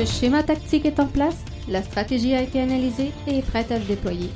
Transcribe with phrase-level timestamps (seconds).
[0.00, 3.78] Le schéma tactique est en place, la stratégie a été analysée et est prête à
[3.78, 4.30] se déployer.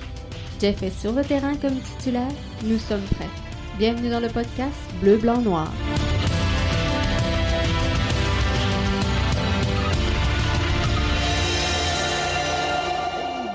[0.61, 2.29] Jeff est sur le terrain comme titulaire,
[2.65, 3.31] nous sommes prêts.
[3.79, 5.73] Bienvenue dans le podcast Bleu, Blanc, Noir.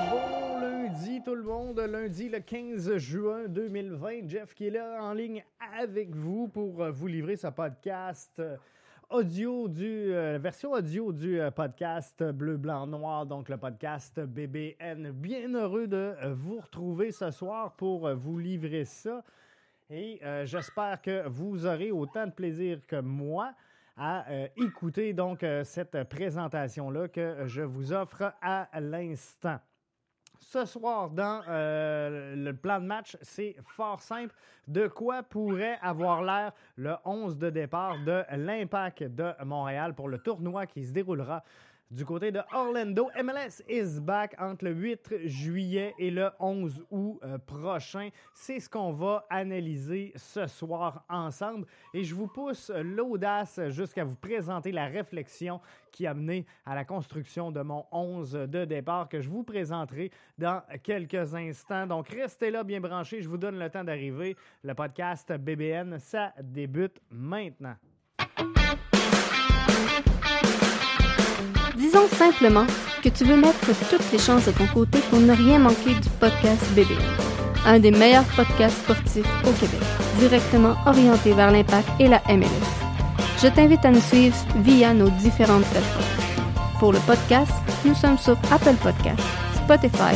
[0.09, 4.27] Bon lundi tout le monde, lundi le 15 juin 2020.
[4.27, 5.43] Jeff qui est là en ligne
[5.79, 8.41] avec vous pour vous livrer ce podcast
[9.09, 15.11] audio du euh, version audio du euh, podcast Bleu Blanc Noir donc le podcast BBN.
[15.11, 19.23] Bien heureux de euh, vous retrouver ce soir pour vous livrer ça
[19.89, 23.55] et j'espère que vous aurez autant de plaisir que moi
[23.97, 29.59] à écouter donc cette présentation là que je vous offre à l'instant.
[30.39, 34.33] Ce soir, dans euh, le plan de match, c'est fort simple.
[34.67, 40.17] De quoi pourrait avoir l'air le 11 de départ de l'Impact de Montréal pour le
[40.17, 41.43] tournoi qui se déroulera
[41.91, 43.09] du côté de Orlando.
[43.21, 48.09] MLS is back entre le 8 juillet et le 11 août euh, prochain.
[48.33, 51.65] C'est ce qu'on va analyser ce soir ensemble.
[51.93, 55.59] Et je vous pousse l'audace jusqu'à vous présenter la réflexion
[55.91, 60.11] qui a mené à la construction de mon 11 de départ que je vous présenterai
[60.37, 61.87] dans quelques instants.
[61.87, 64.35] Donc restez là bien branchés, je vous donne le temps d'arriver.
[64.63, 67.75] Le podcast BBN, ça débute maintenant.
[71.91, 72.67] Disons simplement
[73.03, 76.07] que tu veux mettre toutes les chances de ton côté pour ne rien manquer du
[76.19, 77.01] podcast BBN,
[77.65, 79.79] un des meilleurs podcasts sportifs au Québec,
[80.19, 82.45] directement orienté vers l'impact et la MLS.
[83.41, 86.77] Je t'invite à nous suivre via nos différentes plateformes.
[86.79, 87.51] Pour le podcast,
[87.83, 90.15] nous sommes sur Apple Podcasts, Spotify,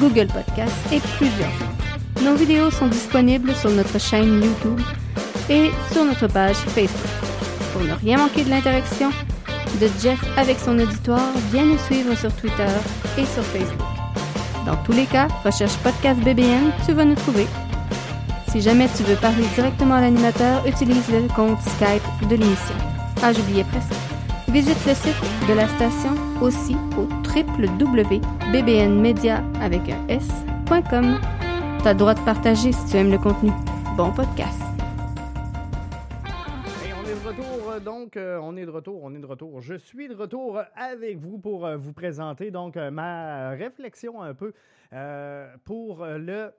[0.00, 2.24] Google Podcasts et plusieurs.
[2.24, 4.80] Nos vidéos sont disponibles sur notre chaîne YouTube
[5.50, 7.12] et sur notre page Facebook.
[7.74, 9.10] Pour ne rien manquer de l'interaction,
[9.80, 12.68] de Jeff avec son auditoire, viens nous suivre sur Twitter
[13.18, 13.80] et sur Facebook.
[14.66, 17.46] Dans tous les cas, recherche Podcast BBN, tu vas nous trouver.
[18.48, 22.74] Si jamais tu veux parler directement à l'animateur, utilise le compte Skype de l'émission.
[23.22, 23.94] Ah, j'oubliais presque.
[24.48, 25.16] Visite le site
[25.48, 28.22] de la station aussi au www.bbnmedia
[29.60, 31.18] avec un s.com.
[31.82, 33.50] T'as droit de partager si tu aimes le contenu.
[33.96, 34.71] Bon podcast.
[37.82, 39.60] Donc, euh, on est de retour, on est de retour.
[39.60, 44.34] Je suis de retour avec vous pour euh, vous présenter donc euh, ma réflexion un
[44.34, 44.52] peu
[45.64, 46.52] pour le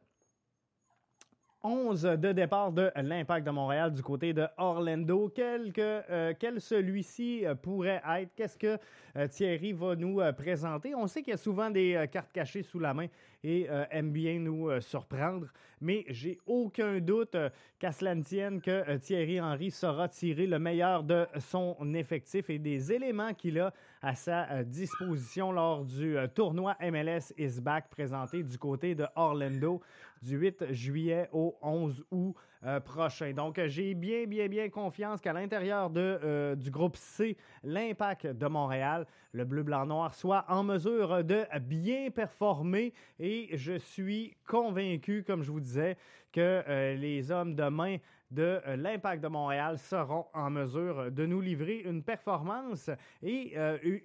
[1.62, 5.32] 11 de départ de l'Impact de Montréal du côté de Orlando.
[5.36, 8.34] Quel, que, celui-ci pourrait être?
[8.36, 8.80] Qu'est-ce que
[9.28, 10.96] Thierry va nous présenter?
[10.96, 13.06] On sait qu'il y a souvent des cartes cachées sous la main
[13.44, 15.48] et euh, aime bien nous euh, surprendre,
[15.82, 20.60] mais j'ai aucun doute euh, qu'à cela ne tienne que Thierry Henry saura tirer le
[20.60, 26.76] meilleur de son effectif et des éléments qu'il a à sa disposition lors du tournoi
[26.82, 29.82] MLS is back présenté du côté de Orlando
[30.22, 32.36] du 8 juillet au 11 août
[32.66, 33.34] euh, prochain.
[33.34, 38.48] Donc, euh, j'ai bien, bien, bien confiance qu'à l'intérieur euh, du groupe C, l'Impact de
[38.48, 45.24] Montréal, le bleu, blanc, noir, soit en mesure de bien performer et je suis convaincu,
[45.26, 45.98] comme je vous disais,
[46.32, 46.64] que
[46.96, 47.98] les hommes de main
[48.32, 52.90] de l'Impact de Montréal seront en mesure de nous livrer une performance
[53.22, 53.56] et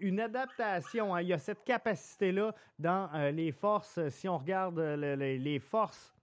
[0.01, 1.15] une adaptation.
[1.15, 1.23] hein.
[1.23, 4.07] Il y a cette capacité-là dans les forces.
[4.11, 6.15] Si on regarde le- le- les forces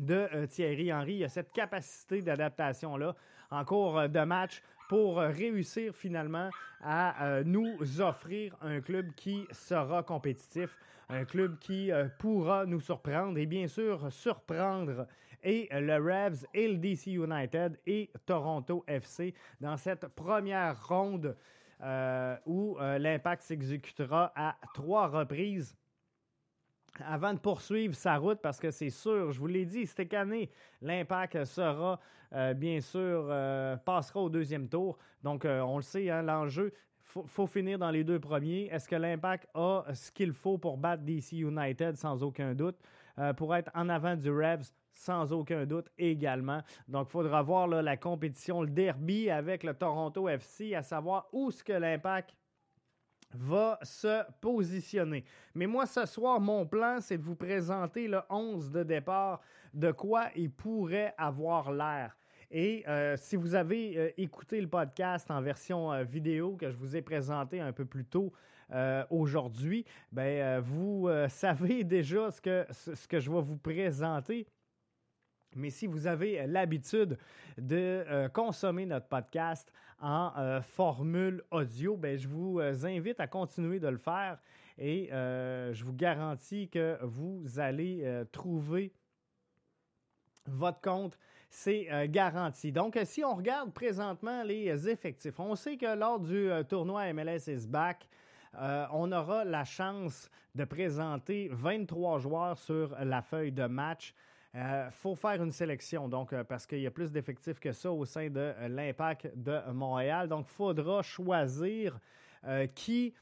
[0.00, 3.14] de euh, Thierry Henry, il a cette capacité d'adaptation-là
[3.50, 10.02] en cours de match pour réussir finalement à euh, nous offrir un club qui sera
[10.02, 10.76] compétitif,
[11.08, 15.06] un club qui euh, pourra nous surprendre et bien sûr surprendre
[15.42, 21.36] et le Revs et le DC United et Toronto FC dans cette première ronde
[22.46, 25.76] où l'impact s'exécutera à trois reprises
[27.04, 30.50] avant de poursuivre sa route, parce que c'est sûr, je vous l'ai dit, cette année,
[30.80, 32.00] l'impact sera,
[32.32, 34.98] euh, bien sûr, euh, passera au deuxième tour.
[35.22, 36.72] Donc, euh, on le sait, hein, l'enjeu,
[37.02, 38.66] faut, faut finir dans les deux premiers.
[38.66, 42.76] Est-ce que l'impact a ce qu'il faut pour battre DC United, sans aucun doute,
[43.36, 46.62] pour être en avant du Revs, sans aucun doute également.
[46.88, 51.50] Donc, il faudra voir la compétition, le derby avec le Toronto FC, à savoir où
[51.50, 52.34] ce que l'impact
[53.38, 55.24] va se positionner.
[55.54, 59.40] Mais moi, ce soir, mon plan, c'est de vous présenter le 11 de départ,
[59.74, 62.16] de quoi il pourrait avoir l'air.
[62.50, 66.76] Et euh, si vous avez euh, écouté le podcast en version euh, vidéo que je
[66.76, 68.32] vous ai présenté un peu plus tôt
[69.10, 72.40] aujourd'hui, ben, vous savez déjà ce
[73.06, 74.44] que je vais vous présenter.
[75.54, 77.16] Mais si vous avez l'habitude
[77.56, 83.96] de consommer notre podcast en formule audio, ben, je vous invite à continuer de le
[83.96, 84.38] faire
[84.78, 88.92] et je vous garantis que vous allez trouver
[90.46, 91.18] votre compte
[91.56, 92.72] c'est euh, garanti.
[92.72, 97.12] Donc, euh, si on regarde présentement les effectifs, on sait que lors du euh, tournoi
[97.12, 98.08] MLS is back,
[98.90, 104.14] on aura la chance de présenter 23 joueurs sur la feuille de match.
[104.58, 108.06] Il faut faire une sélection, donc, parce qu'il y a plus d'effectifs que ça au
[108.06, 110.28] sein de l'Impact de Montréal.
[110.28, 111.98] Donc, il faudra choisir
[112.74, 113.12] qui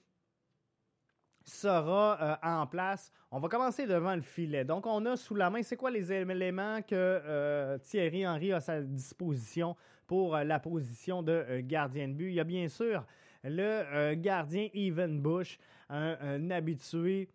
[1.44, 3.12] sera euh, en place.
[3.30, 4.64] On va commencer devant le filet.
[4.64, 8.56] Donc, on a sous la main, c'est quoi les éléments que euh, Thierry Henry a
[8.56, 9.76] à sa disposition
[10.06, 12.28] pour euh, la position de gardien de but?
[12.28, 13.04] Il y a bien sûr
[13.42, 15.58] le gardien Evan Bush,
[15.90, 17.28] un habitué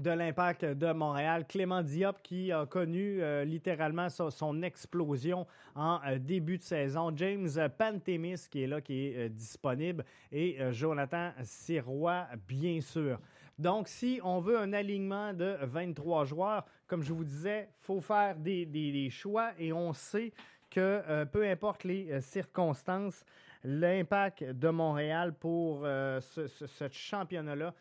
[0.00, 1.46] de l'impact de Montréal.
[1.46, 7.12] Clément Diop qui a connu euh, littéralement son, explosion en euh, début de saison.
[7.14, 10.04] James Pantemis qui est là, qui est euh, disponible.
[10.32, 13.18] Et Jonathan Sirois, bien sûr.
[13.58, 18.36] Donc, si on veut un alignement de 23 joueurs, comme je vous disais, faut faire
[18.36, 20.32] des, choix et on sait
[20.70, 23.22] que peu importe les circonstances,
[23.64, 27.74] l'impact de Montréal pour ce, ce championnat-là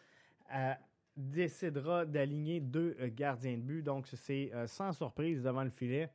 [1.15, 3.83] décidera d'aligner deux euh, gardiens de but.
[3.83, 6.09] Donc, c'est euh, sans surprise devant le filet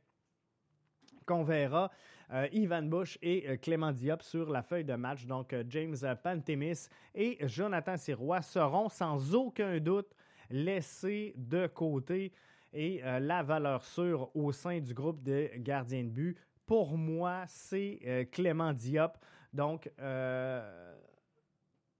[1.25, 1.91] qu'on verra
[2.31, 5.25] euh, Ivan Bush et Clément Diop sur la feuille de match.
[5.25, 10.13] Donc, James Pantemis et Jonathan Sirois seront sans aucun doute
[10.49, 12.31] laissés de côté
[12.73, 16.37] et la valeur sûre au sein du groupe de gardiens de but.
[16.67, 19.17] Pour moi, c'est Clément Diop.
[19.51, 19.89] Donc,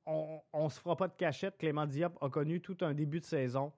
[0.06, 1.58] on ne se fera pas de cachette.
[1.58, 3.72] Clément Diop a connu tout un début de saison,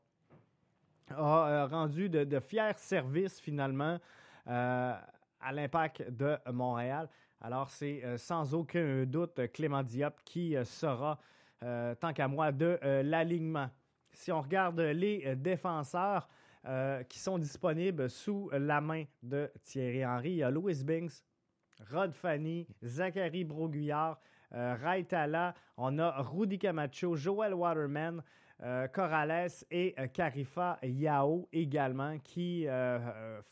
[1.09, 3.97] a euh, rendu de, fiers services finalement
[4.47, 4.93] euh,
[5.39, 7.09] à l'impact de Montréal.
[7.41, 11.19] Alors, c'est euh, sans aucun doute Clément Diop qui sera,
[11.61, 13.69] tant qu'à moi, de l'alignement.
[14.11, 16.27] Si on regarde les défenseurs
[17.07, 21.23] qui sont disponibles sous la main de Thierry Henry, il y a Louis Binks,
[21.91, 24.19] Rod Fanny, Zachary Broguillard,
[24.51, 28.21] Raitala, on a Rudy Camacho, Joel Waterman,
[28.63, 32.65] euh, Corrales et euh, Carifa Yao également qui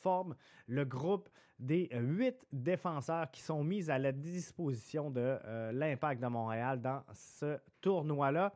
[0.02, 0.36] forment
[0.68, 5.38] le groupe des huit défenseurs qui sont mis à la disposition de
[5.72, 8.54] l'Impact de Montréal dans ce tournoi-là.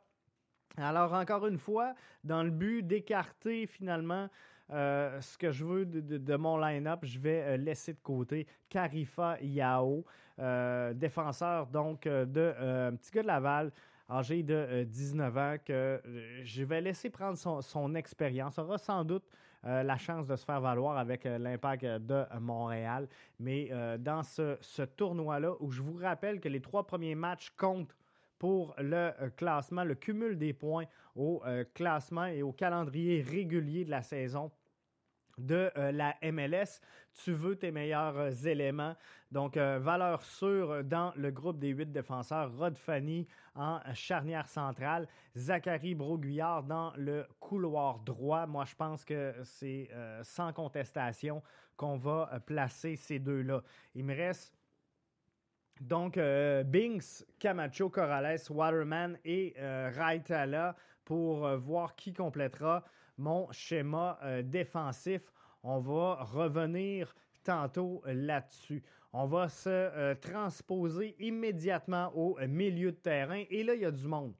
[0.78, 1.94] Alors, encore une fois,
[2.24, 4.30] dans le but d'écarter finalement
[4.72, 9.38] euh, ce que je veux de, mon line-up, je vais euh, laisser de côté Carifa
[9.42, 10.04] Yao, euh,
[10.94, 12.54] défenseur donc de
[12.90, 13.72] un petit gars de Laval,
[14.10, 16.02] âgé de 19 ans, que
[16.44, 18.58] je vais laisser prendre son, expérience.
[18.58, 19.24] aura sans doute
[19.64, 23.08] la chance de se faire valoir avec l'impact de Montréal.
[23.40, 23.70] Mais
[24.00, 27.96] dans ce tournoi-là, où je vous rappelle que les trois premiers matchs comptent
[28.40, 30.86] pour le classement, le cumul des points
[31.16, 31.44] au
[31.74, 34.50] classement et au calendrier régulier de la saison
[35.40, 36.82] de euh, la MLS.
[37.24, 38.96] Tu veux tes meilleurs euh, éléments.
[39.32, 42.52] Donc, euh, valeur sûre dans le groupe des huit défenseurs.
[42.58, 45.08] Rod Fanny en charnière centrale.
[45.36, 48.46] Zachary Broguillard dans le couloir droit.
[48.48, 49.90] Moi, je pense que c'est
[50.24, 51.44] sans contestation
[51.78, 53.62] qu'on va placer ces deux-là.
[53.96, 54.54] Il me reste
[55.82, 60.76] donc, Binks, Camacho, Corrales, Waterman et Raitala
[61.06, 62.84] pour voir qui complétera
[63.20, 65.22] mon schéma euh, défensif.
[65.62, 68.82] On va revenir tantôt là-dessus.
[69.12, 73.44] On va se euh, transposer immédiatement au milieu de terrain.
[73.50, 74.34] Et là, il y a du monde.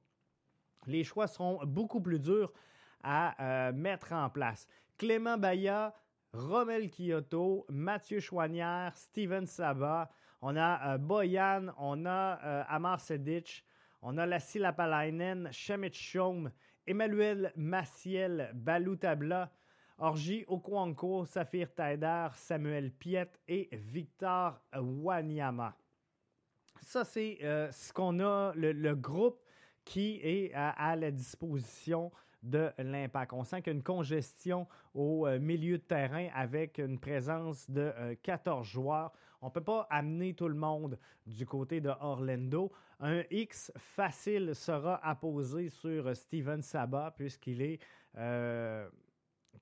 [0.86, 2.52] Les choix seront beaucoup plus durs
[3.02, 4.66] à euh, mettre en place.
[4.96, 5.94] Clément Baya,
[6.32, 10.10] Romel Kyoto, Mathieu Chouanière, Steven Saba,
[10.42, 13.62] on a Boyan, on a Amar Sedic,
[14.00, 15.92] on a Lassie Lapalainen, Shemit
[16.86, 19.50] Emmanuel Maciel Baloutabla,
[19.98, 25.76] Orji Okwanko, Safir Taider, Samuel Piet et Victor Wanyama.
[26.80, 29.40] Ça, c'est euh, ce qu'on a, le, groupe
[29.84, 32.10] qui est à, la disposition
[32.42, 33.32] de l'impact.
[33.34, 37.68] On sent qu'il y a une congestion au euh, milieu de terrain avec une présence
[37.70, 39.12] de 14 euh, joueurs.
[39.42, 42.70] On ne peut pas amener tout le monde du côté de Orlando.
[42.98, 47.80] Un X facile sera apposé sur Steven Saba puisqu'il est
[48.18, 48.88] euh,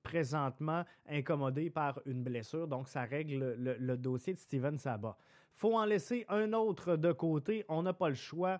[0.03, 2.67] présentement incommodé par une blessure.
[2.67, 5.17] Donc, ça règle le, dossier de Steven Saba.
[5.53, 7.63] faut en laisser un autre de côté.
[7.69, 8.59] On n'a pas le choix.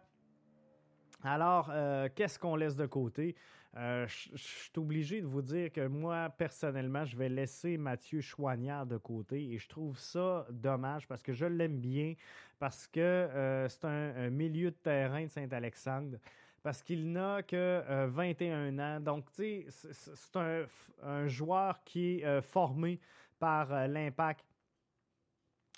[1.22, 1.70] Alors,
[2.16, 3.36] qu'est-ce qu'on laisse de côté?
[3.76, 8.98] Je suis obligé de vous dire que moi, personnellement, je vais laisser Mathieu Chouanière de
[8.98, 12.16] côté et je trouve ça dommage parce que je l'aime bien,
[12.58, 16.18] parce que c'est un, milieu de terrain de Saint-Alexandre
[16.62, 19.00] parce qu'il n'a que 21 ans.
[19.00, 20.38] Donc, tu sais, c'est
[21.04, 23.00] un, joueur qui est formé
[23.40, 24.49] par l'Impact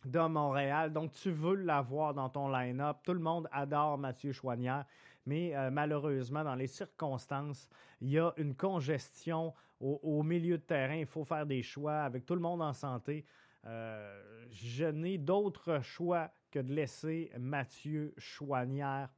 [0.05, 0.91] de Montréal.
[0.93, 2.97] Donc, tu veux l'avoir dans ton line-up.
[3.03, 4.85] Tout le monde adore Mathieu Chouanière,
[5.25, 7.69] mais malheureusement, dans les circonstances,
[8.01, 10.95] il y a une congestion au, milieu de terrain.
[10.95, 13.25] Il faut faire des choix avec tout le monde en santé.
[13.63, 19.09] je n'ai d'autre choix que de laisser Mathieu Chouanière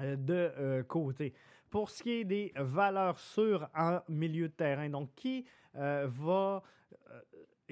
[0.00, 1.34] euh, de euh, côté.
[1.70, 6.62] Pour ce qui est des valeurs sûres en milieu de terrain, donc qui euh, va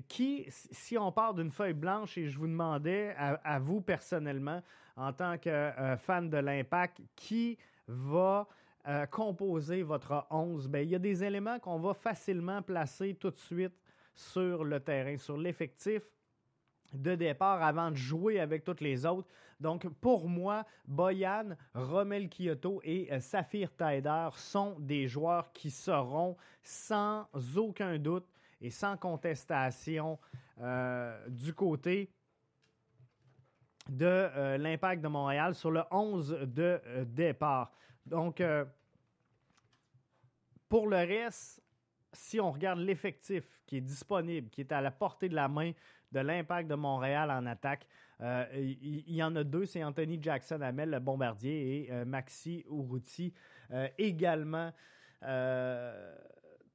[0.08, 4.62] qui, si on part d'une feuille blanche et je vous demandais à, vous personnellement,
[4.96, 8.48] en tant que fan de l'impact, qui va
[9.10, 13.38] composer votre 11, bien, il y a des éléments qu'on va facilement placer tout de
[13.38, 13.74] suite
[14.14, 16.02] sur le terrain, sur l'effectif
[16.92, 19.28] de départ avant de jouer avec toutes les autres.
[19.58, 26.36] Donc, pour moi, Boyan, Romel Kyoto et euh, Saphir Taider sont des joueurs qui seront
[26.62, 28.26] sans aucun doute
[28.60, 30.18] et sans contestation
[30.60, 32.10] euh, du côté
[33.88, 37.72] de euh, l'impact de Montréal sur le 11 de départ.
[38.06, 38.42] Donc,
[40.68, 41.62] pour le reste,
[42.12, 45.72] si on regarde l'effectif qui est disponible, qui est à la portée de la main
[46.12, 47.86] de l'impact de Montréal en attaque,
[48.20, 52.64] euh, il, y en a deux, c'est Anthony Jackson Hamel, le bombardier, et euh, Maxi
[52.68, 53.32] Urruti
[53.70, 54.72] euh, également.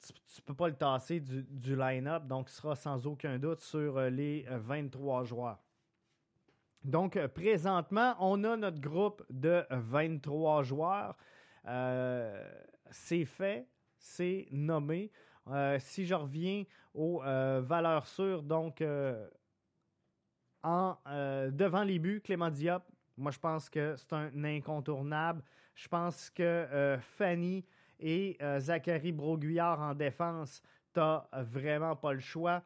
[0.01, 3.99] Tu ne peux pas le tasser du, line-up, donc il sera sans aucun doute sur
[4.01, 5.59] les 23 joueurs.
[6.83, 11.17] Donc, présentement, on a notre groupe de 23 joueurs.
[12.91, 15.11] c'est fait, c'est nommé.
[15.79, 18.83] si je reviens aux valeurs sûres, donc
[21.07, 22.83] euh, devant les buts, Clément Diop,
[23.17, 25.43] moi je pense que c'est un incontournable.
[25.75, 27.65] Je pense que euh, Fanny
[27.99, 30.61] et euh, Zachary Broguillard en défense,
[30.93, 32.63] t'as vraiment pas le choix.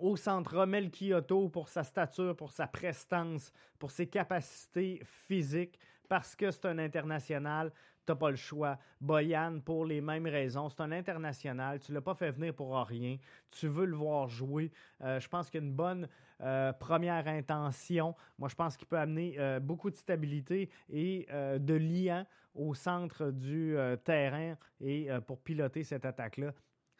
[0.00, 5.78] Au centre, Romel Kyoto pour sa stature, pour sa prestance, pour ses capacités physiques,
[6.08, 7.72] parce que c'est un international
[8.08, 8.78] n'as pas le choix.
[9.00, 11.80] Boyan, pour les mêmes raisons, c'est un international.
[11.80, 13.16] Tu l'as pas fait venir pour rien.
[13.50, 14.70] Tu veux le voir jouer.
[15.02, 16.08] Euh, je pense qu'il a une bonne
[16.40, 18.14] euh, première intention.
[18.38, 23.30] Moi, je pense qu'il peut amener euh, beaucoup de stabilité et de lien au centre
[23.30, 26.52] du terrain et pour piloter cette attaque-là.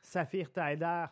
[0.02, 1.06] Saphir Taider,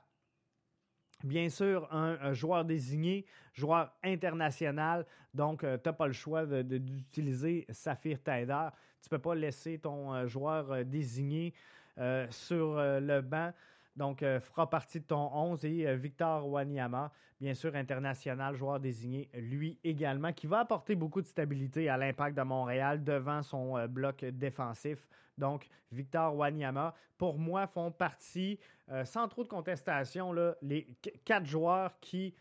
[1.25, 3.25] Bien sûr, un, joueur désigné,
[3.55, 8.69] joueur international, donc tu n'as pas le choix d'utiliser Saphir Taider.
[9.03, 11.53] Tu ne peux pas laisser ton euh, joueur euh, désigné
[11.99, 13.53] euh, sur le banc.
[13.97, 19.79] Donc, fera partie de ton 11 et Victor Wanyama, bien sûr, international, joueur désigné, lui
[19.85, 25.07] également, qui va apporter beaucoup de stabilité à l'impact de Montréal devant son bloc défensif.
[25.37, 28.59] Donc, Victor Wanyama, pour moi, font partie,
[29.05, 30.33] sans trop de contestation,
[30.63, 30.89] les
[31.25, 32.35] quatre joueurs qui,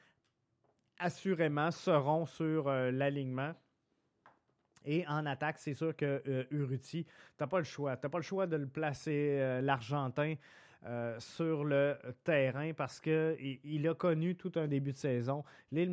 [1.00, 3.54] assurément, seront sur l'alignement.
[4.86, 7.96] Et en attaque, c'est sûr que euh, Uruti, tu n'as pas le choix.
[7.98, 10.36] Tu n'as pas le choix de le placer, euh, l'Argentin,
[10.86, 15.44] euh, sur le terrain parce qu'il il a connu tout un début de saison.
[15.72, 15.86] Il est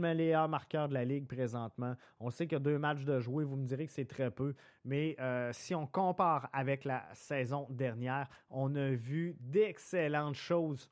[0.48, 1.94] marqueur de la Ligue présentement.
[2.20, 3.44] On sait qu'il y a deux matchs de jouer.
[3.44, 4.54] Vous me direz que c'est très peu.
[4.84, 5.16] Mais
[5.52, 10.90] si on compare avec la saison dernière, on a vu d'excellentes choses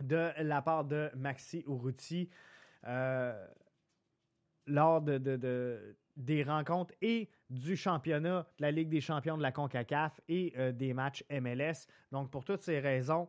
[0.00, 2.30] de la part de Maxi Urruti
[4.66, 10.20] lors de, des rencontres et du championnat de la Ligue des champions de la CONCACAF
[10.28, 11.86] et euh, des matchs MLS.
[12.10, 13.28] Donc, pour toutes ces raisons,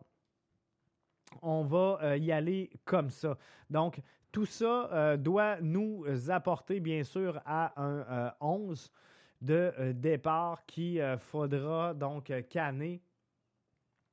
[1.42, 3.38] on va euh, y aller comme ça.
[3.70, 4.02] Donc,
[4.32, 8.92] tout ça euh, doit nous apporter, bien sûr, à un 11
[9.42, 13.02] de départ qui faudra donc canner.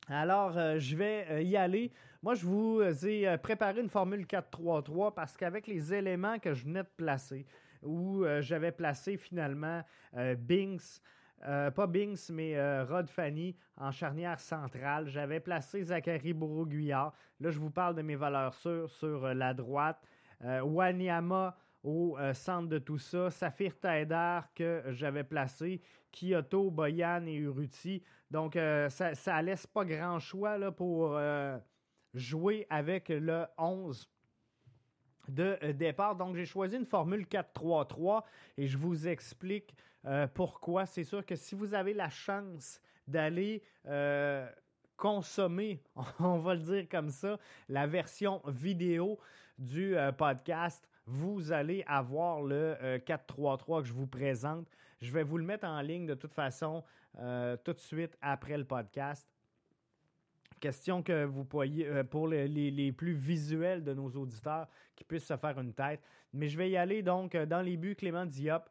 [0.08, 1.92] Alors, je vais y aller.
[2.20, 6.82] Moi, je vous ai préparé une formule 4-3-3 parce qu'avec les éléments que je venais
[6.82, 7.46] de placer,
[7.82, 9.82] où euh, j'avais placé finalement
[10.16, 11.00] euh, Binks.
[11.46, 15.08] Euh, pas Binks, mais Rod Fanny en charnière centrale.
[15.08, 17.14] J'avais placé Zachary Bourreau-Guyard.
[17.40, 20.02] Là, je vous parle de mes valeurs sûres sur la droite.
[20.42, 23.30] Wanyama au centre de tout ça.
[23.30, 25.80] Saphir Taider que j'avais placé.
[26.12, 28.02] Kyoto, Boyan et Uruti.
[28.30, 28.52] Donc,
[28.90, 31.18] ça, ça laisse pas grand choix là, pour
[32.12, 34.06] jouer avec le 11
[35.30, 36.16] de euh, départ.
[36.16, 38.22] Donc, j'ai choisi une formule 4-3-3
[38.58, 39.74] et je vous explique
[40.32, 40.86] pourquoi?
[40.86, 43.62] C'est sûr que si vous avez la chance d'aller
[44.96, 45.82] consommer,
[46.18, 49.18] on va le dire comme ça, la version vidéo
[49.58, 54.66] du podcast, vous allez avoir le 433 que je vous présente.
[55.02, 56.82] Je vais vous le mettre en ligne de toute façon
[57.18, 59.28] tout de suite après le podcast.
[60.60, 65.36] Question que vous voyez euh, pour les, plus visuels de nos auditeurs qui puissent se
[65.38, 66.02] faire une tête.
[66.34, 68.68] Mais je vais y aller donc euh, dans les buts Clément Diop.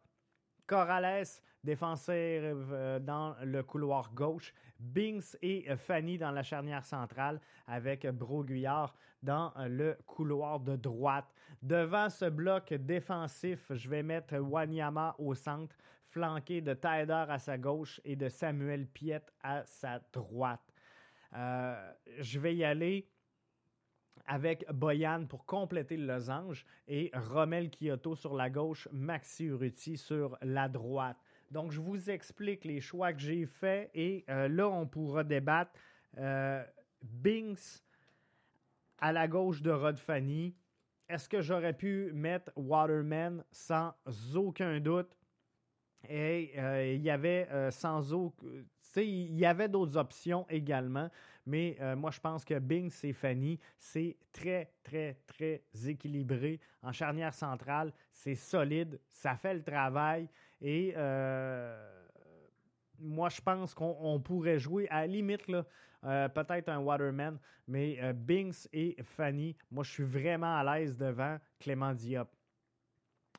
[0.68, 1.26] Corrales,
[1.64, 4.54] défenseur euh, dans le couloir gauche.
[4.80, 11.34] Binks et Fanny dans la charnière centrale avec Broguillard dans le couloir de droite.
[11.64, 17.58] Devant ce bloc défensif, je vais mettre Wanyama au centre, flanqué de Tyder à sa
[17.58, 20.69] gauche et de Samuel Piet à sa droite.
[21.34, 23.08] Euh, je vais y aller
[24.26, 30.38] avec Boyan pour compléter le losange et Romel Kyoto sur la gauche, Maxi Urruti sur
[30.42, 31.18] la droite.
[31.52, 35.72] Donc, je vous explique les choix que j'ai faits et euh, là, on pourra débattre.
[36.18, 36.64] Euh,
[37.02, 37.84] Binks
[38.98, 40.56] à la gauche de Rod Fanny.
[41.08, 43.94] Est-ce que j'aurais pu mettre Waterman sans
[44.36, 45.16] aucun doute?
[46.10, 46.54] Et
[46.96, 48.46] il y avait sans aucun
[48.98, 51.10] il y avait d'autres options également,
[51.46, 53.60] mais euh, moi, je pense que Bing, Fanny.
[53.78, 56.60] C'est très, très, très équilibré.
[56.82, 59.00] En charnière centrale, c'est solide.
[59.12, 60.30] Ça fait le travail.
[60.62, 62.06] Et euh,
[63.00, 65.46] moi, je pense qu'on pourrait jouer à la limite,
[66.04, 71.38] euh, peut-être un Waterman, mais Binks et Fanny, moi, je suis vraiment à l'aise devant
[71.60, 72.30] Clément Diop.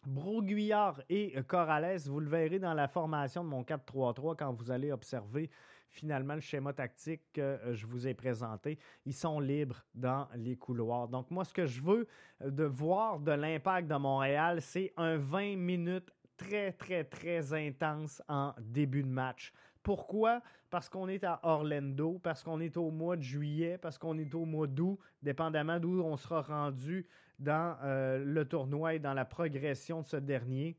[0.07, 4.93] Broguillard et Corrales, vous le verrez dans la formation de mon 4-3-3 quand vous allez
[4.93, 5.51] observer
[5.91, 8.79] finalement le schéma tactique que euh, je vous ai présenté.
[9.05, 11.09] Ils sont libres dans les couloirs.
[11.09, 12.07] Donc moi, ce que je veux
[12.43, 18.23] euh, de voir de l'impact de Montréal, c'est un 20 minutes très, très, très intense
[18.29, 19.53] en début de match.
[19.83, 20.43] Pourquoi?
[20.69, 24.35] Parce qu'on est à Orlando, parce qu'on est au mois de juillet, parce qu'on est
[24.35, 27.07] au mois d'août, dépendamment d'où on sera rendu
[27.39, 30.77] dans euh, le tournoi et dans la progression de ce dernier.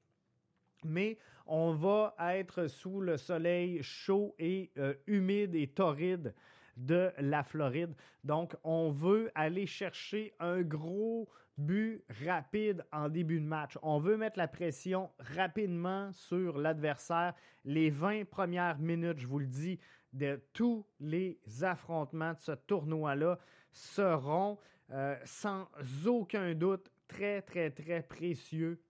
[0.85, 6.33] Mais on va être sous le soleil chaud et euh, humide et torride
[6.77, 7.93] de la Floride.
[8.23, 11.27] Donc, on veut aller chercher un gros
[11.62, 13.78] but rapide en début de match.
[13.82, 17.34] On veut mettre la pression rapidement sur l'adversaire.
[17.63, 19.80] Les 20 premières minutes, je vous le dis,
[20.13, 23.39] de tous les affrontements de ce tournoi-là
[23.71, 24.58] seront
[24.91, 25.67] euh, sans
[26.06, 28.82] aucun doute très, très, très précieux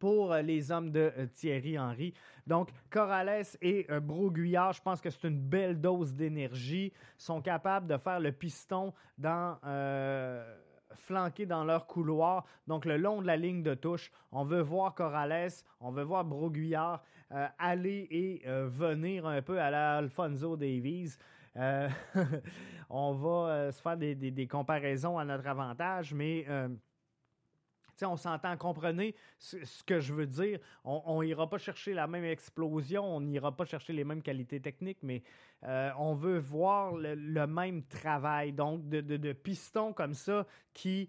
[0.00, 2.14] pour euh, les hommes de euh, Thierry Henry.
[2.48, 6.92] Donc, Corrales et Broguillard, je pense que c'est une belle dose d'énergie.
[7.16, 9.56] sont capables de faire le piston dans
[10.94, 14.10] flanquer dans leur couloir, donc le long de la ligne de touche.
[14.30, 15.50] On veut voir Corrales,
[15.80, 17.02] on veut voir Broguillard
[17.58, 21.16] aller et venir un peu à l'Alfonso Davies.
[21.56, 21.88] Euh,
[22.90, 26.46] on va euh, se faire des, comparaisons à notre avantage, mais
[28.02, 30.58] euh, on s'entend, comprenez ce, que je veux dire.
[30.84, 35.02] On n'ira pas chercher la même explosion, on n'ira pas chercher les mêmes qualités techniques,
[35.02, 35.22] mais
[35.62, 38.52] on veut voir le, même travail.
[38.52, 41.08] Donc, de, pistons comme ça qui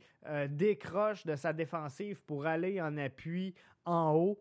[0.49, 4.39] décroche de sa défensive pour aller en appui en haut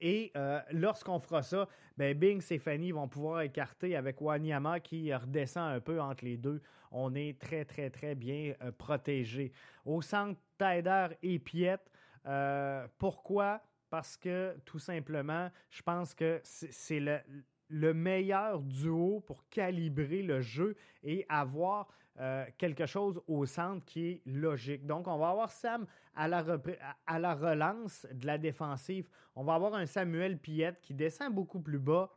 [0.00, 5.12] et euh, lorsqu'on fera ça, ben Bing et Fanny vont pouvoir écarter avec Wanyama qui
[5.14, 6.60] redescend un peu entre les deux.
[6.90, 9.52] On est très, très, très bien euh, protégé.
[9.84, 11.78] Au centre, Taider et Piet.
[12.26, 13.62] Euh, pourquoi?
[13.88, 17.02] Parce que tout simplement, je pense que c'est
[17.68, 21.88] le meilleur duo pour calibrer le jeu et avoir
[22.20, 24.86] euh, quelque chose au centre qui est logique.
[24.86, 26.44] Donc, on va avoir Sam à la,
[27.06, 29.08] à la relance de la défensive.
[29.34, 32.10] On va avoir un Samuel Piette qui descend beaucoup plus bas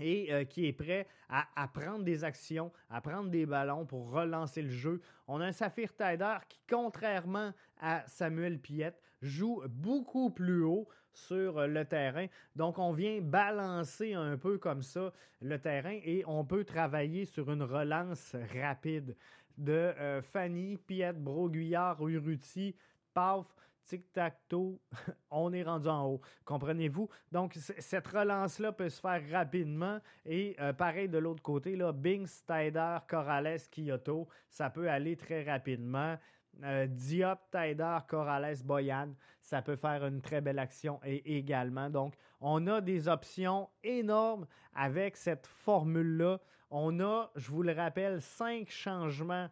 [0.00, 4.62] et euh, qui est prêt à, prendre des actions, à prendre des ballons pour relancer
[4.62, 5.00] le jeu.
[5.28, 11.66] On a un Saphir Tider qui, contrairement à Samuel Piette, joue beaucoup plus haut sur
[11.66, 12.26] le terrain.
[12.56, 17.50] Donc, on vient balancer un peu comme ça le terrain et on peut travailler sur
[17.50, 19.16] une relance rapide
[19.58, 22.74] de euh, Fanny, Piette, Broguillard, Uruti,
[23.12, 23.46] Paf,
[23.84, 24.78] tic-tac-toe,
[25.30, 26.20] on est rendu en haut.
[26.44, 27.08] Comprenez-vous?
[27.32, 29.98] Donc, cette relance-là peut se faire rapidement.
[30.24, 35.42] Et euh, pareil de l'autre côté, là, Bing, Stider, Corrales, Kyoto, ça peut aller très
[35.42, 36.16] rapidement.
[36.62, 41.88] Euh, Diop, Taider, Corrales, Boyan, ça peut faire une très belle action et également.
[41.88, 46.38] Donc, on a des options énormes avec cette formule-là.
[46.70, 49.48] On a, je vous le rappelle, cinq changements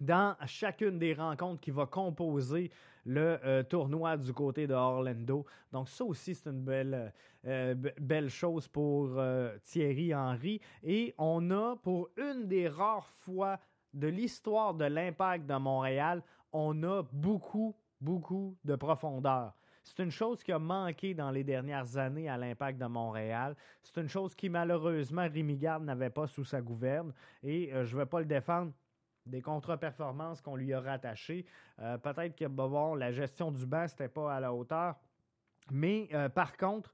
[0.00, 2.70] dans chacune des rencontres qui va composer
[3.04, 5.44] le euh, tournoi du côté de Orlando.
[5.70, 7.12] Donc ça aussi, c'est une belle,
[7.44, 9.20] euh, chose pour
[9.64, 10.60] Thierry Henry.
[10.82, 13.60] Et on a, pour une des rares fois
[13.94, 19.54] de l'histoire de l'impact de Montréal, on a beaucoup, beaucoup de profondeur.
[19.82, 23.54] C'est une chose qui a manqué dans les dernières années à l'impact de Montréal.
[23.82, 27.12] C'est une chose qui, malheureusement, Rémi Garde n'avait pas sous sa gouverne.
[27.42, 28.72] Et je ne vais pas le défendre
[29.26, 31.46] des contre-performances qu'on lui a rattachées.
[31.80, 34.96] Euh, peut-être que la gestion du banc, n'était pas à la hauteur.
[35.70, 36.92] Mais euh, par contre,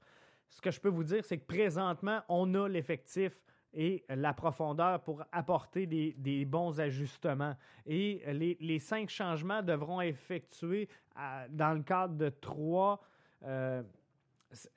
[0.49, 3.37] ce que je peux vous dire, c'est que présentement, on a l'effectif
[3.73, 7.55] et la profondeur pour apporter des, bons ajustements.
[7.85, 8.21] Et
[8.59, 10.89] les, cinq changements devront effectuer
[11.49, 13.01] dans le cadre de trois,
[13.43, 13.81] euh,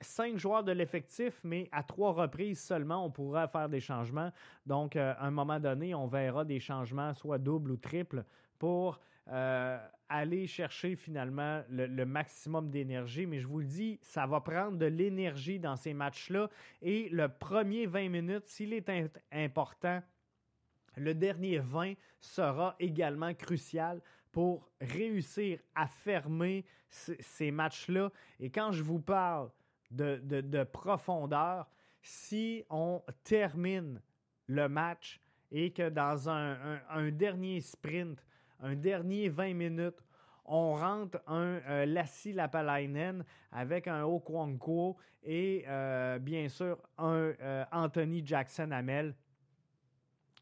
[0.01, 4.31] cinq joueurs de l'effectif, mais à trois reprises seulement, on pourra faire des changements.
[4.65, 8.23] Donc, euh, à un moment donné, on verra des changements, soit double ou triple,
[8.57, 13.25] pour euh, aller chercher finalement le, maximum d'énergie.
[13.25, 16.49] Mais je vous le dis, ça va prendre de l'énergie dans ces matchs-là.
[16.81, 18.89] Et le premier 20 minutes, s'il est
[19.31, 20.01] important,
[20.97, 28.11] le dernier 20 sera également crucial pour réussir à fermer ces matchs-là.
[28.39, 29.49] Et quand je vous parle
[29.91, 31.67] de, profondeur
[32.01, 34.01] si on termine
[34.47, 35.21] le match
[35.51, 38.23] et que dans un, dernier sprint,
[38.59, 40.03] un dernier 20 minutes,
[40.45, 47.65] on rentre un euh, Lassie Lapalainen avec un Okwanko et euh, bien sûr un euh,
[47.71, 49.15] Anthony Jackson Amel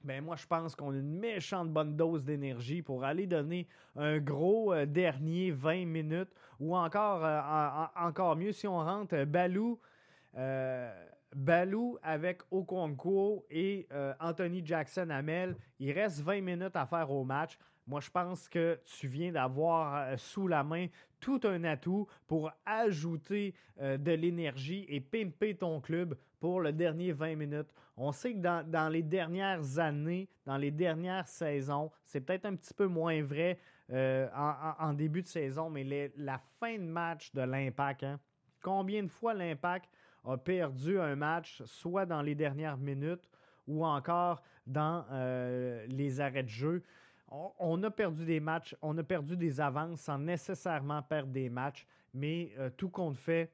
[0.03, 4.19] ben moi, je pense qu'on a une méchante bonne dose d'énergie pour aller donner un
[4.19, 9.79] gros euh, dernier 20 minutes ou encore, euh, encore mieux si on rentre euh, Balou.
[11.35, 13.87] Balou avec Okonkwo et
[14.19, 15.55] Anthony Jackson Amel.
[15.79, 17.57] Il reste 20 minutes à faire au match.
[17.87, 20.87] Moi, je pense que tu viens d'avoir sous la main
[21.19, 27.35] tout un atout pour ajouter de l'énergie et pimper ton club pour le dernier 20
[27.35, 27.73] minutes.
[27.95, 32.73] On sait que dans, les dernières années, dans les dernières saisons, c'est peut-être un petit
[32.73, 33.59] peu moins vrai
[33.91, 34.27] euh,
[34.79, 38.19] en, début de saison, mais la fin de match de l'Impact, hein,
[38.61, 39.89] combien de fois l'Impact
[40.25, 43.29] a perdu un match, soit dans les dernières minutes
[43.67, 46.83] ou encore dans euh, les arrêts de jeu?
[47.59, 51.85] On, a perdu des matchs, on a perdu des avances sans nécessairement perdre des matchs,
[52.13, 53.51] mais euh, tout compte fait,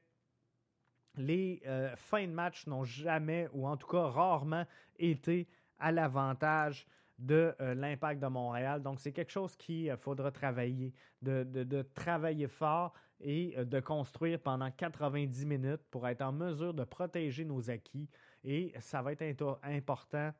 [1.16, 4.66] les euh, fins de match n'ont jamais, ou en tout cas rarement,
[4.98, 6.86] été à l'avantage
[7.18, 8.82] de euh, l'impact de Montréal.
[8.82, 14.70] Donc, c'est quelque chose qu'il euh, faudra travailler, de, travailler fort et de construire pendant
[14.70, 18.08] 90 minutes pour être en mesure de protéger nos acquis.
[18.44, 20.32] Et ça va être important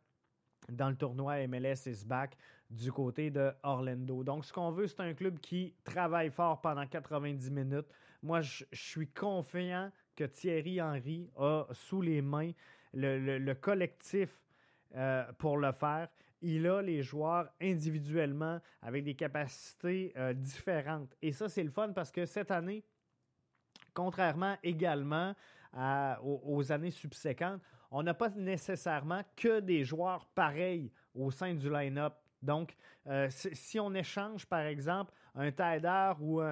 [0.71, 2.37] dans le tournoi MLS is back
[2.71, 4.25] du côté de Orlando.
[4.25, 7.89] Donc, ce qu'on veut, c'est un club qui travaille fort pendant 90 minutes.
[8.23, 12.53] Moi, je suis confiant que Thierry Henry a sous les mains
[12.93, 14.29] le, collectif
[14.95, 16.09] euh, pour le faire.
[16.43, 21.17] Il a les joueurs individuellement avec des capacités euh, différentes.
[21.23, 22.85] Et ça, c'est le fun parce que cette année,
[23.95, 25.35] contrairement également
[26.23, 32.13] aux, années subséquentes, on n'a pas nécessairement que des joueurs pareils au sein du line-up.
[32.43, 36.43] Donc, euh, si on échange, par exemple, un Taider ou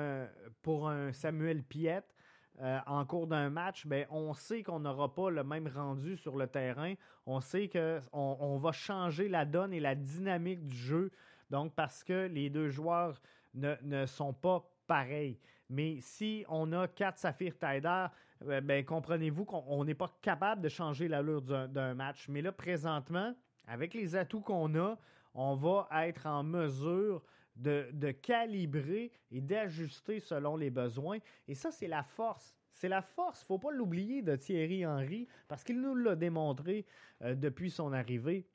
[0.63, 2.15] pour un Samuel Piette,
[2.61, 6.37] euh, en cours d'un match, ben, on sait qu'on n'aura pas le même rendu sur
[6.37, 6.95] le terrain.
[7.27, 11.11] On sait qu'on on va changer la donne et la dynamique du jeu.
[11.51, 13.21] Donc, parce que les deux joueurs
[13.55, 15.39] ne, sont pas pareils.
[15.71, 18.07] Mais si on a quatre Saphir Tider,
[18.47, 22.29] euh, ben, comprenez-vous qu'on n'est pas capable de changer l'allure d'un match.
[22.29, 23.35] Mais là, présentement,
[23.67, 24.99] avec les atouts qu'on a,
[25.35, 27.23] on va être en mesure
[27.59, 31.19] de, calibrer et d'ajuster selon les besoins.
[31.47, 32.55] Et ça, c'est la force.
[32.73, 36.87] C'est la force, faut pas l'oublier, de Thierry Henry, parce qu'il nous l'a démontré
[37.23, 38.47] euh, depuis son arrivée,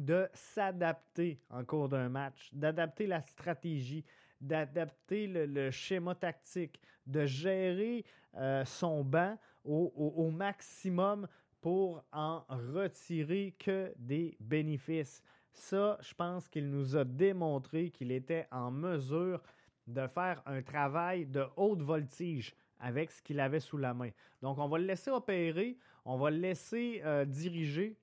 [0.00, 4.04] de s'adapter en cours d'un match, d'adapter la stratégie,
[4.40, 8.04] d'adapter le, schéma tactique, de gérer
[8.36, 11.28] euh, son banc au, maximum
[11.60, 15.22] pour en retirer que des bénéfices.
[15.52, 19.42] Ça, je pense qu'il nous a démontré qu'il était en mesure
[19.86, 24.10] de faire un travail de haute voltige avec ce qu'il avait sous la main.
[24.40, 27.96] Donc, on va le laisser opérer, on va le laisser euh, diriger.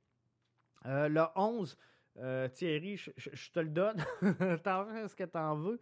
[0.85, 1.77] Euh, le 11,
[2.17, 3.97] euh, Thierry, je, te le donne.
[4.21, 5.79] Est-ce que tu en veux?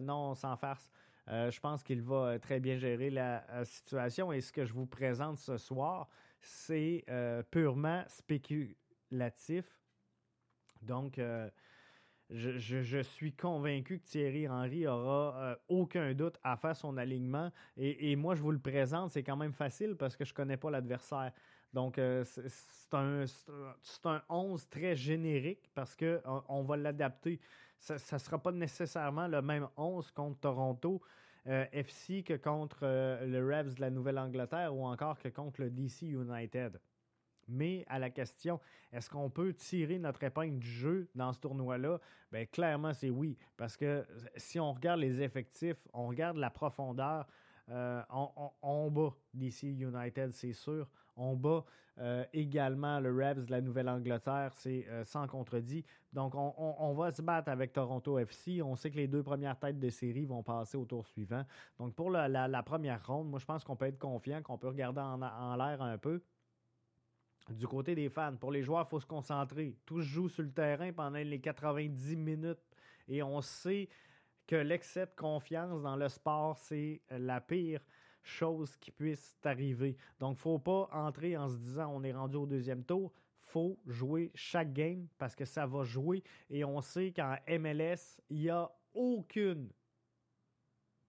[0.00, 0.90] non, sans farce.
[1.26, 5.38] je pense qu'il va très bien gérer la situation et ce que je vous présente
[5.38, 7.04] ce soir, c'est
[7.50, 9.77] purement spéculatif.
[10.82, 11.48] Donc, euh,
[12.30, 17.50] je, suis convaincu que Thierry Henry aura euh, aucun doute à faire son alignement.
[17.76, 20.56] Et, moi, je vous le présente, c'est quand même facile parce que je ne connais
[20.56, 21.32] pas l'adversaire.
[21.72, 23.24] Donc, euh, c'est un,
[24.04, 27.40] un 11 très générique parce qu'on on va l'adapter.
[27.78, 31.00] Ça ne sera pas nécessairement le même 11 contre Toronto
[31.44, 36.78] FC que contre le Revs de la Nouvelle-Angleterre ou encore que contre le DC United.
[37.48, 38.60] Mais à la question,
[38.92, 41.98] est-ce qu'on peut tirer notre épingle du jeu dans ce tournoi-là?
[42.30, 43.36] Bien, clairement, c'est oui.
[43.56, 44.06] Parce que
[44.36, 47.26] si on regarde les effectifs, on regarde la profondeur,
[47.70, 48.02] euh,
[48.62, 50.88] on, bat DC United, c'est sûr.
[51.16, 51.64] On bat
[51.98, 55.84] euh, également le Revs de la Nouvelle-Angleterre, c'est euh, sans contredit.
[56.12, 58.62] Donc, on, va se battre avec Toronto FC.
[58.62, 61.44] On sait que les deux premières têtes de série vont passer au tour suivant.
[61.78, 65.00] Donc, pour la, première ronde, moi, je pense qu'on peut être confiant, qu'on peut regarder
[65.00, 66.22] en l'air un peu
[67.50, 68.36] du côté des fans.
[68.36, 69.76] Pour les joueurs, il faut se concentrer.
[69.86, 72.58] Tout se joue sur le terrain pendant les 90 minutes
[73.08, 73.88] et on sait
[74.46, 77.80] que l'excès de confiance dans le sport, c'est la pire
[78.22, 79.96] chose qui puisse arriver.
[80.18, 83.12] Donc, il ne faut pas entrer en se disant on est rendu au deuxième tour.
[83.40, 86.22] faut jouer chaque game parce que ça va jouer.
[86.50, 89.70] Et on sait qu'en MLS, il n'y a aucune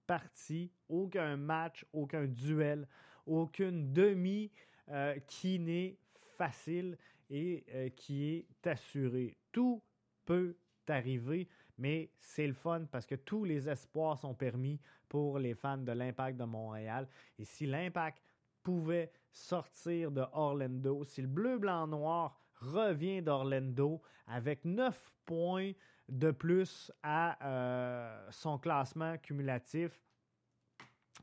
[0.08, 2.88] partie, aucun match, aucun duel,
[3.26, 4.52] aucune demi
[4.90, 5.98] euh, qui n'est
[6.40, 6.98] facile
[7.30, 9.36] et euh, qui est assuré.
[9.52, 9.84] Tout
[10.26, 10.56] peut
[10.88, 11.48] arriver,
[11.78, 15.92] mais c'est le fun parce que tous les espoirs sont permis pour les fans de
[15.92, 17.08] l'Impact de Montréal.
[17.38, 18.24] Et si l'Impact
[18.64, 25.74] pouvait sortir de Orlando, si le bleu, blanc, noir revient d'Orlando avec 9 points
[26.08, 30.00] de plus à euh, son classement cumulatif,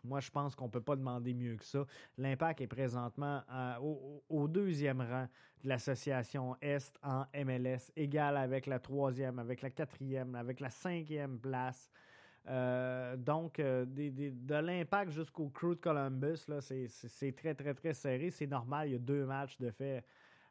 [0.05, 1.85] moi, je pense qu'on ne peut pas demander mieux que ça.
[2.19, 3.43] L'Impact est présentement
[4.29, 5.27] au, deuxième rang
[5.63, 11.39] de l'association Est en MLS, égal avec la troisième, avec la quatrième, avec la cinquième
[11.39, 11.91] place.
[12.49, 18.31] Euh, donc, euh, de l'impact jusqu'au Crew de Columbus, c'est très, très, très serré.
[18.31, 20.05] C'est normal, il y a deux matchs de fait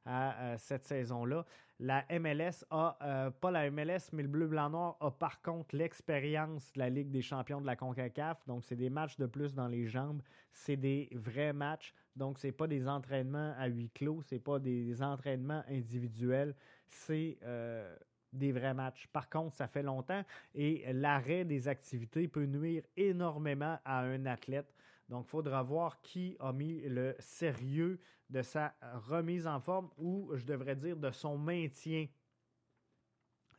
[0.06, 1.46] à cette saison-là.
[1.80, 6.80] La MLS a, euh, pas la MLS, mais le bleu-blanc-noir a par contre l'expérience de
[6.80, 8.46] la Ligue des champions de la CONCACAF.
[8.48, 10.22] Donc, c'est des matchs de plus dans les jambes.
[10.54, 11.94] C'est des vrais matchs.
[12.16, 14.22] Donc, c'est pas des entraînements à huis clos.
[14.22, 16.56] C'est pas des entraînements individuels.
[16.88, 17.94] C'est euh,
[18.32, 19.08] des vrais matchs.
[19.08, 24.75] Par contre, ça fait longtemps et l'arrêt des activités peut nuire énormément à un athlète.
[25.10, 28.74] Donc, il faudra voir qui a mis le sérieux de sa
[29.08, 32.08] remise en forme ou, je devrais dire, de son maintien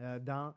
[0.01, 0.55] euh, dans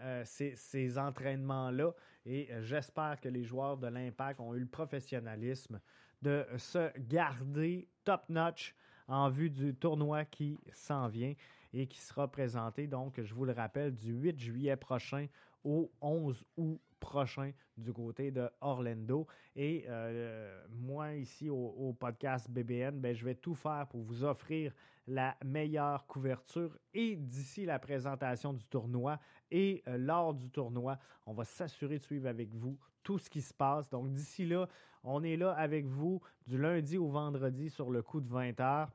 [0.00, 1.92] euh, ces, entraînements-là.
[2.26, 5.80] Et euh, j'espère que les joueurs de l'Impact ont eu le professionnalisme
[6.20, 8.74] de se garder top-notch
[9.08, 11.34] en vue du tournoi qui s'en vient
[11.72, 15.26] et qui sera présenté, donc, je vous le rappelle, du 8 juillet prochain
[15.66, 19.26] au 11 août prochain du côté de Orlando.
[19.54, 24.72] Et euh, moi, ici au, podcast BBN, ben, je vais tout faire pour vous offrir
[25.06, 26.78] la meilleure couverture.
[26.94, 29.18] Et d'ici la présentation du tournoi
[29.50, 33.42] et euh, lors du tournoi, on va s'assurer de suivre avec vous tout ce qui
[33.42, 33.90] se passe.
[33.90, 34.68] Donc d'ici là,
[35.02, 38.90] on est là avec vous du lundi au vendredi sur le coup de 20 heures.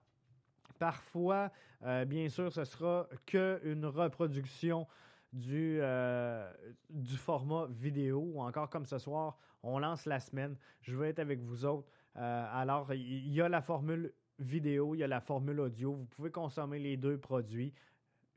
[0.80, 1.52] Parfois,
[1.84, 4.88] euh, bien sûr, ce sera qu'une reproduction
[5.34, 6.50] du, euh,
[6.90, 10.58] du format vidéo ou encore comme ce soir, on lance la semaine.
[10.82, 11.88] Je vais être avec vous autres.
[12.18, 15.94] Euh, alors, il y a la formule vidéo, il y a la formule audio.
[15.94, 17.74] Vous pouvez consommer les deux produits.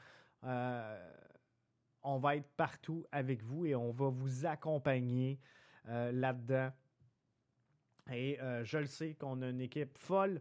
[2.05, 5.41] on va être partout avec vous et on va vous accompagner
[5.89, 6.71] euh, là-dedans.
[8.13, 10.41] Et euh, je le sais qu'on a une équipe folle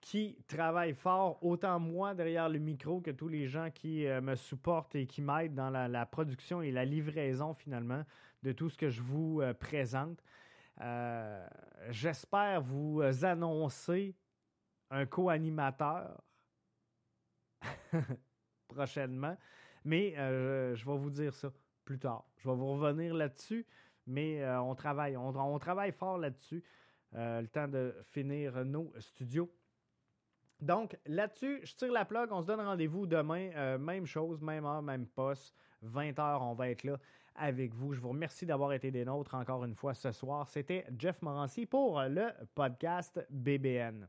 [0.00, 4.36] qui travaille fort, autant moi derrière le micro que tous les gens qui euh, me
[4.36, 8.04] supportent et qui m'aident dans la, production et la livraison finalement
[8.42, 10.22] de tout ce que je vous présente.
[11.90, 14.14] J'espère vous annoncer
[14.90, 16.22] un co-animateur
[18.68, 19.36] prochainement.
[19.84, 21.50] Mais euh, je vais vous dire ça
[21.84, 22.24] plus tard.
[22.38, 23.66] Je vais vous revenir là-dessus,
[24.06, 25.16] mais euh, on travaille.
[25.16, 26.62] On, travaille fort là-dessus.
[27.14, 29.50] Euh, le temps de finir nos studios.
[30.60, 32.30] Donc, là-dessus, je tire la plug.
[32.32, 33.78] On se donne rendez-vous demain.
[33.78, 35.54] même chose, même heure, même poste.
[35.84, 36.98] 20h, on va être là
[37.36, 37.94] avec vous.
[37.94, 40.48] Je vous remercie d'avoir été des nôtres encore une fois ce soir.
[40.48, 44.08] C'était Jeff Morancy pour le podcast BBN.